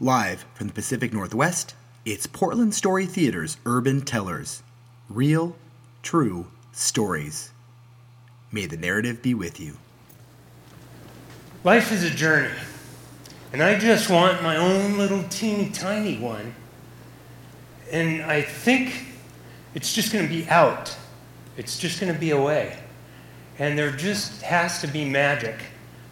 [0.00, 4.62] Live from the Pacific Northwest, it's Portland Story Theater's Urban Tellers.
[5.08, 5.56] Real,
[6.04, 7.50] true stories.
[8.52, 9.76] May the narrative be with you.
[11.64, 12.54] Life is a journey,
[13.52, 16.54] and I just want my own little teeny tiny one.
[17.90, 19.04] And I think
[19.74, 20.96] it's just going to be out,
[21.56, 22.78] it's just going to be away.
[23.58, 25.56] And there just has to be magic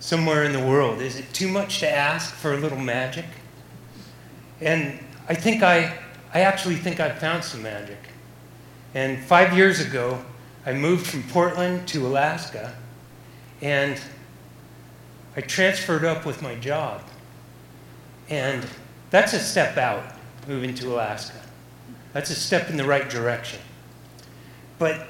[0.00, 1.02] somewhere in the world.
[1.02, 3.26] Is it too much to ask for a little magic?
[4.64, 5.94] And I think I,
[6.32, 7.98] I actually think I've found some magic.
[8.94, 10.24] And five years ago,
[10.64, 12.74] I moved from Portland to Alaska,
[13.60, 14.00] and
[15.36, 17.02] I transferred up with my job.
[18.30, 18.66] And
[19.10, 20.02] that's a step out,
[20.48, 21.38] moving to Alaska.
[22.14, 23.60] That's a step in the right direction.
[24.78, 25.08] But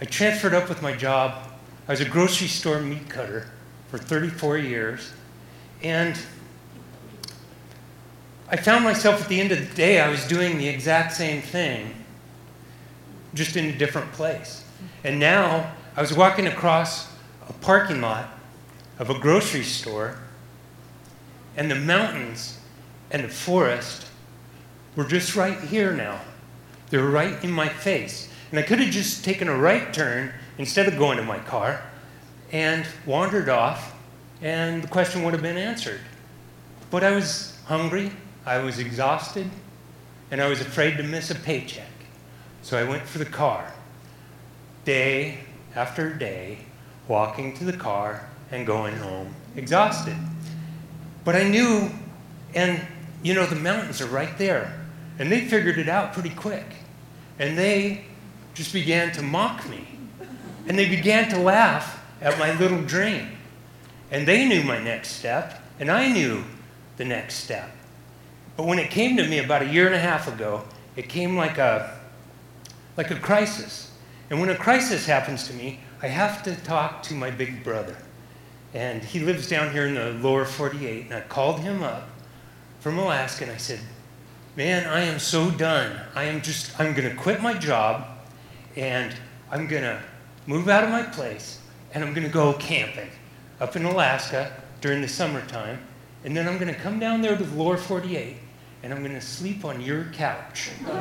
[0.00, 1.50] I transferred up with my job.
[1.88, 3.48] I was a grocery store meat cutter
[3.90, 5.10] for 34 years.
[5.82, 6.16] And
[8.48, 11.40] I found myself at the end of the day, I was doing the exact same
[11.40, 11.94] thing,
[13.32, 14.64] just in a different place.
[15.02, 17.10] And now I was walking across
[17.48, 18.28] a parking lot
[18.98, 20.18] of a grocery store,
[21.56, 22.58] and the mountains
[23.10, 24.06] and the forest
[24.94, 26.20] were just right here now.
[26.90, 28.28] They were right in my face.
[28.50, 31.82] And I could have just taken a right turn instead of going to my car
[32.52, 33.94] and wandered off,
[34.42, 36.00] and the question would have been answered.
[36.90, 38.12] But I was hungry,
[38.46, 39.48] I was exhausted,
[40.30, 41.86] and I was afraid to miss a paycheck.
[42.62, 43.72] So I went for the car.
[44.84, 45.38] Day
[45.74, 46.58] after day,
[47.08, 50.16] walking to the car and going home exhausted.
[51.24, 51.90] But I knew,
[52.54, 52.80] and
[53.22, 54.80] you know, the mountains are right there.
[55.18, 56.66] And they figured it out pretty quick.
[57.38, 58.04] And they
[58.52, 59.86] just began to mock me.
[60.66, 63.28] And they began to laugh at my little dream.
[64.10, 66.44] And they knew my next step, and I knew
[66.96, 67.70] the next step.
[68.56, 70.64] But when it came to me about a year and a half ago,
[70.96, 71.98] it came like a,
[72.96, 73.90] like a crisis.
[74.30, 77.96] And when a crisis happens to me, I have to talk to my big brother.
[78.72, 81.06] And he lives down here in the lower 48.
[81.06, 82.08] And I called him up
[82.80, 83.80] from Alaska and I said,
[84.56, 85.98] Man, I am so done.
[86.14, 88.06] I am just, I'm going to quit my job
[88.76, 89.12] and
[89.50, 90.00] I'm going to
[90.46, 91.58] move out of my place
[91.92, 93.10] and I'm going to go camping
[93.60, 95.80] up in Alaska during the summertime.
[96.24, 98.36] And then I'm going to come down there to the lower 48
[98.84, 100.70] and I'm going to sleep on your couch.
[100.84, 100.98] and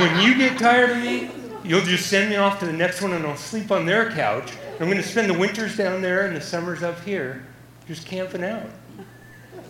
[0.00, 1.30] when you get tired of me,
[1.62, 4.50] you'll just send me off to the next one and I'll sleep on their couch.
[4.80, 7.46] I'm going to spend the winters down there and the summers up here
[7.86, 8.66] just camping out.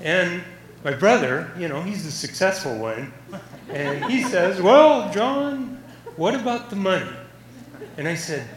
[0.02, 0.42] And
[0.82, 3.12] my brother, you know, he's the successful one,
[3.68, 5.82] and he says, Well, John,
[6.16, 7.10] what about the money?
[7.98, 8.48] And I said,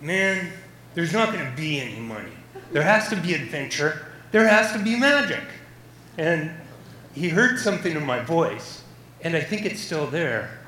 [0.00, 0.52] Man,
[0.94, 2.32] there's not going to be any money.
[2.70, 5.42] There has to be adventure, there has to be magic.
[6.18, 6.50] And
[7.14, 8.82] he heard something in my voice,
[9.22, 10.58] and I think it's still there.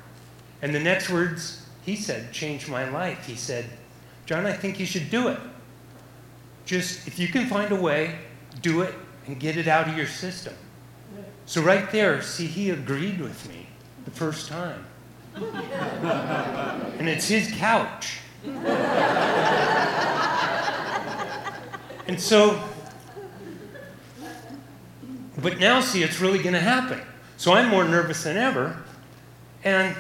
[0.63, 3.27] And the next words he said changed my life.
[3.27, 3.67] He said,
[4.27, 5.39] John, I think you should do it.
[6.65, 8.19] Just, if you can find a way,
[8.63, 8.95] do it
[9.27, 10.55] and get it out of your system.
[11.47, 13.67] So, right there, see, he agreed with me
[14.07, 14.87] the first time.
[15.37, 18.21] and it's his couch.
[22.07, 22.63] and so,
[25.45, 27.03] but now, see, it's really going to happen.
[27.37, 28.83] So I'm more nervous than ever.
[29.63, 29.95] And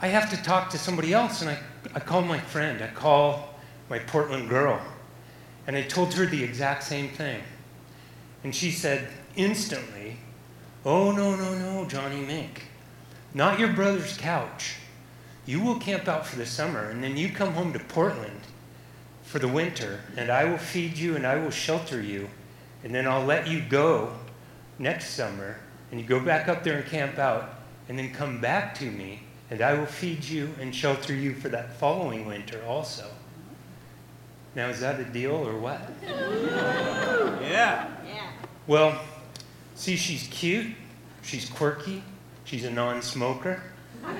[0.00, 1.42] I have to talk to somebody else.
[1.42, 1.58] And I,
[1.94, 3.54] I call my friend, I call
[3.90, 4.80] my Portland girl.
[5.66, 7.42] And I told her the exact same thing.
[8.42, 9.06] And she said
[9.36, 10.16] instantly,
[10.86, 12.68] Oh, no, no, no, Johnny Mink.
[13.34, 14.76] Not your brother's couch.
[15.44, 18.40] You will camp out for the summer, and then you come home to Portland
[19.24, 22.30] for the winter, and I will feed you and I will shelter you,
[22.84, 24.12] and then I'll let you go
[24.78, 25.56] next summer,
[25.90, 27.54] and you go back up there and camp out,
[27.88, 31.48] and then come back to me, and I will feed you and shelter you for
[31.48, 33.06] that following winter also.
[34.54, 35.80] Now, is that a deal or what?
[37.48, 37.88] Yeah.
[38.06, 38.30] Yeah.
[38.66, 39.00] Well,
[39.74, 40.74] see, she's cute,
[41.22, 42.02] she's quirky,
[42.44, 43.62] she's a non smoker.
[44.04, 44.14] and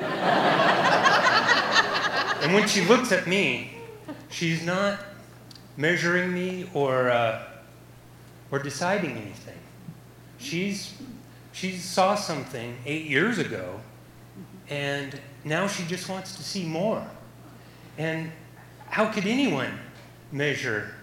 [2.55, 3.73] when she looks at me,
[4.31, 4.99] she's not
[5.77, 7.43] measuring me or, uh,
[8.51, 9.59] or deciding anything.
[10.39, 10.95] She's,
[11.53, 13.81] she saw something eight years ago,
[14.69, 17.07] and now she just wants to see more.
[17.97, 18.31] And
[18.87, 19.79] how could anyone
[20.33, 20.95] measure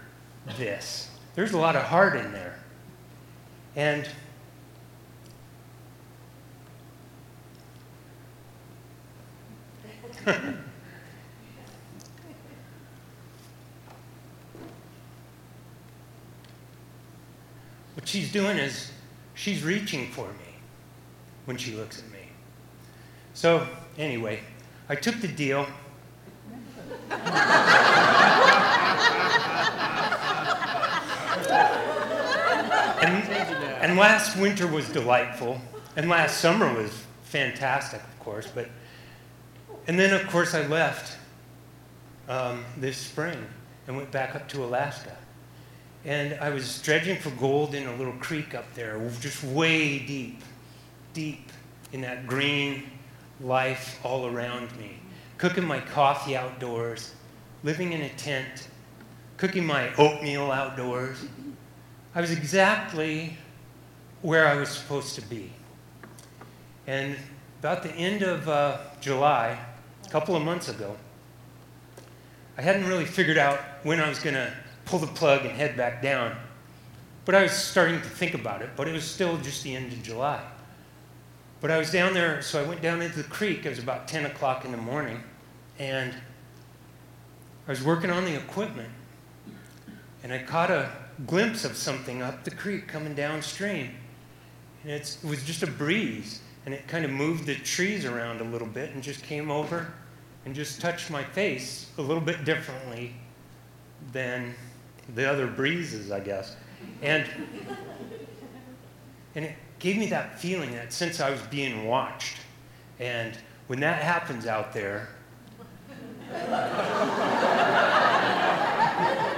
[0.58, 1.10] this?
[1.34, 2.58] There's a lot of heart in there.
[3.76, 4.08] And
[18.06, 18.92] what she's doing is
[19.34, 20.54] she's reaching for me
[21.44, 22.20] when she looks at me.
[23.34, 23.66] So,
[23.98, 24.38] anyway,
[24.88, 25.66] I took the deal.
[33.00, 33.24] and,
[33.82, 35.60] and last winter was delightful,
[35.96, 36.92] and last summer was
[37.24, 38.46] fantastic, of course.
[38.46, 38.68] But
[39.88, 41.18] and then, of course, I left
[42.28, 43.44] um, this spring
[43.88, 45.16] and went back up to Alaska.
[46.06, 50.40] And I was dredging for gold in a little creek up there, just way deep,
[51.12, 51.50] deep
[51.92, 52.84] in that green
[53.40, 55.00] life all around me.
[55.36, 57.12] Cooking my coffee outdoors,
[57.64, 58.68] living in a tent,
[59.36, 61.26] cooking my oatmeal outdoors.
[62.14, 63.36] I was exactly
[64.22, 65.50] where I was supposed to be.
[66.86, 67.16] And
[67.58, 69.58] about the end of uh, July,
[70.04, 70.96] a couple of months ago,
[72.56, 74.52] I hadn't really figured out when I was going to
[74.86, 76.34] pull the plug and head back down.
[77.26, 79.92] But I was starting to think about it, but it was still just the end
[79.92, 80.42] of July.
[81.60, 83.66] But I was down there, so I went down into the creek.
[83.66, 85.22] It was about 10 o'clock in the morning,
[85.78, 86.14] and
[87.66, 88.90] I was working on the equipment,
[90.22, 90.90] and I caught a
[91.26, 93.90] glimpse of something up the creek coming downstream.
[94.82, 98.44] And it was just a breeze, and it kind of moved the trees around a
[98.44, 99.92] little bit and just came over
[100.44, 103.16] and just touched my face a little bit differently
[104.12, 104.54] than
[105.14, 106.56] the other breezes, I guess.
[107.02, 107.26] And,
[109.34, 112.38] and it gave me that feeling, that since I was being watched.
[112.98, 113.36] And
[113.66, 115.08] when that happens out there,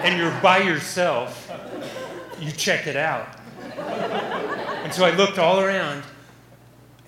[0.03, 1.51] and you're by yourself,
[2.41, 3.29] you check it out.
[4.85, 6.03] And so I looked all around,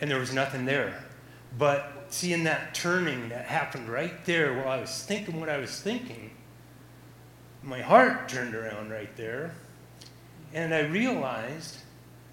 [0.01, 1.03] and there was nothing there.
[1.59, 5.81] But seeing that turning that happened right there while I was thinking what I was
[5.81, 6.31] thinking,
[7.63, 9.53] my heart turned around right there,
[10.55, 11.79] and I realized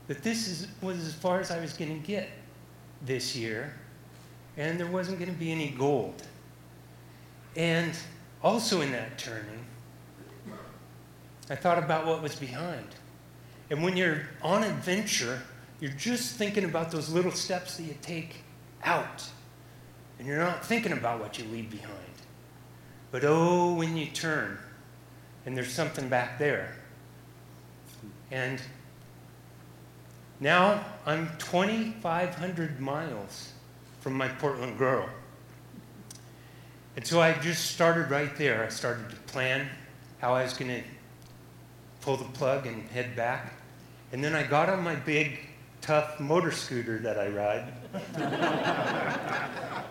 [0.08, 2.30] that this is, was as far as I was going to get
[3.06, 3.74] this year,
[4.56, 6.24] and there wasn't going to be any gold.
[7.56, 7.92] And
[8.44, 9.66] also in that turning,
[11.50, 12.88] I thought about what was behind.
[13.70, 15.42] And when you're on adventure,
[15.80, 18.44] you're just thinking about those little steps that you take
[18.84, 19.28] out.
[20.18, 21.94] And you're not thinking about what you leave behind.
[23.12, 24.58] But oh, when you turn,
[25.48, 26.74] and there's something back there.
[28.32, 28.62] And
[30.42, 33.54] now I'm 2,500 miles
[34.02, 35.08] from my Portland girl.
[36.98, 38.62] And so I just started right there.
[38.62, 39.70] I started to plan
[40.18, 40.84] how I was going to
[42.02, 43.54] pull the plug and head back.
[44.12, 45.40] And then I got on my big,
[45.80, 47.72] tough motor scooter that I ride.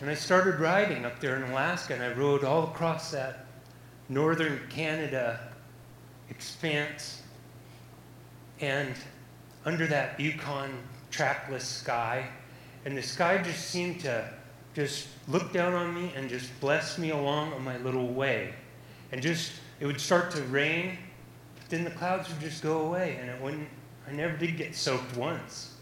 [0.00, 3.42] and I started riding up there in Alaska, and I rode all across that
[4.08, 5.40] northern Canada
[6.30, 7.22] expanse.
[8.60, 8.94] And
[9.64, 10.70] under that Yukon
[11.10, 12.28] trackless sky,
[12.84, 14.28] and the sky just seemed to
[14.74, 18.54] just look down on me and just bless me along on my little way.
[19.12, 20.98] And just, it would start to rain,
[21.58, 23.68] but then the clouds would just go away, and it wouldn't,
[24.08, 25.74] I never did get soaked once.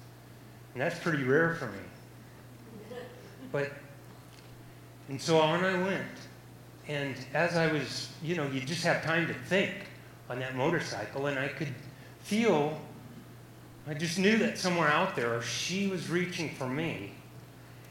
[0.75, 1.79] And that's pretty rare for me.
[3.53, 3.73] But,
[5.09, 6.07] and so on I went.
[6.91, 9.73] And as I was, you know, you just have time to think
[10.29, 11.73] on that motorcycle, and I could
[12.25, 12.81] feel,
[13.87, 17.13] I just knew that somewhere out there, she was reaching for me.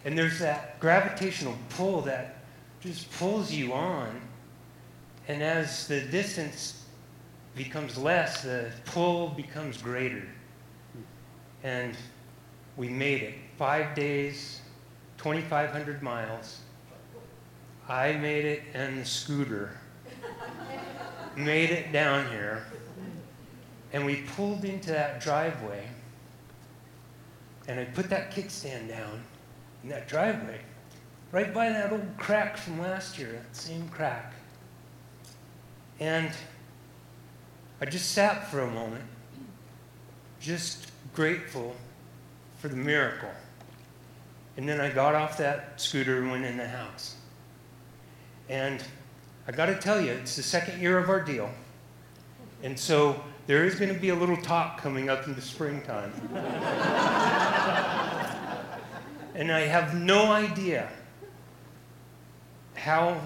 [0.03, 2.39] And there's that gravitational pull that
[2.81, 4.19] just pulls you on.
[5.29, 6.83] And as the distance
[7.55, 10.27] becomes less, the pull becomes greater.
[11.63, 11.95] And
[12.75, 13.35] we made it.
[13.57, 14.59] Five days,
[15.19, 16.59] 2,500 miles.
[17.89, 19.71] I made it in the scooter
[21.39, 22.65] made it down here.
[23.93, 25.87] And we pulled into that driveway.
[27.67, 29.23] And I put that kickstand down
[29.83, 30.59] in that driveway,
[31.31, 34.33] right by that old crack from last year, that same crack.
[35.99, 36.31] And
[37.79, 39.03] I just sat for a moment,
[40.39, 41.75] just grateful
[42.57, 43.29] for the miracle.
[44.57, 47.15] And then I got off that scooter and went in the house.
[48.49, 48.83] And
[49.47, 51.49] I got to tell you, it's the second year of our deal.
[52.63, 56.11] And so there is going to be a little talk coming up in the springtime.
[59.35, 60.89] and I have no idea
[62.75, 63.21] how,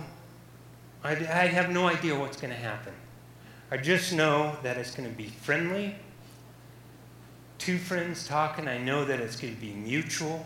[1.03, 2.93] I, I have no idea what's going to happen.
[3.71, 5.95] I just know that it's going to be friendly,
[7.57, 8.67] two friends talking.
[8.67, 10.45] I know that it's going to be mutual.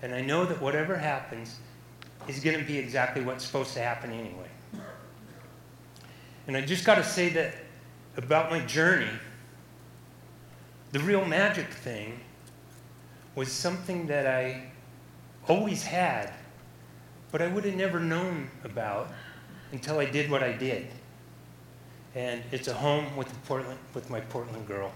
[0.00, 1.58] And I know that whatever happens,
[2.28, 4.48] is going to be exactly what's supposed to happen anyway.
[6.46, 7.54] And I just got to say that
[8.16, 9.10] about my journey,
[10.92, 12.20] the real magic thing
[13.34, 14.64] was something that I
[15.48, 16.32] always had,
[17.30, 19.08] but I would have never known about
[19.72, 20.88] until I did what I did.
[22.14, 24.92] And it's a home with, Portland, with my Portland girl.